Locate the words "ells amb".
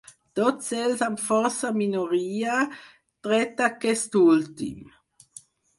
0.83-1.21